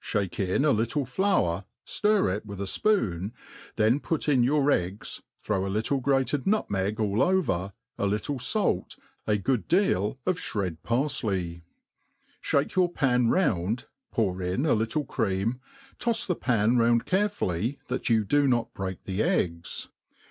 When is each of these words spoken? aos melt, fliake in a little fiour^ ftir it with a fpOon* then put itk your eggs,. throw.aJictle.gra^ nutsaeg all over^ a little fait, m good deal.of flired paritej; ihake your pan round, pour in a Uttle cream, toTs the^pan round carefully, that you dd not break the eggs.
aos 0.00 0.14
melt, 0.22 0.30
fliake 0.32 0.48
in 0.48 0.64
a 0.64 0.70
little 0.70 1.04
fiour^ 1.04 1.64
ftir 1.86 2.34
it 2.34 2.46
with 2.46 2.62
a 2.62 2.64
fpOon* 2.64 3.30
then 3.76 4.00
put 4.00 4.22
itk 4.22 4.42
your 4.42 4.70
eggs,. 4.70 5.20
throw.aJictle.gra^ 5.44 6.24
nutsaeg 6.46 6.98
all 6.98 7.18
over^ 7.18 7.72
a 7.98 8.06
little 8.06 8.38
fait, 8.38 8.96
m 9.28 9.36
good 9.42 9.68
deal.of 9.68 10.38
flired 10.38 10.78
paritej; 10.82 11.60
ihake 12.42 12.74
your 12.74 12.88
pan 12.90 13.28
round, 13.28 13.84
pour 14.10 14.40
in 14.40 14.64
a 14.64 14.74
Uttle 14.74 15.06
cream, 15.06 15.60
toTs 15.98 16.26
the^pan 16.26 16.78
round 16.78 17.04
carefully, 17.04 17.78
that 17.88 18.08
you 18.08 18.24
dd 18.24 18.48
not 18.48 18.72
break 18.72 19.04
the 19.04 19.22
eggs. 19.22 19.88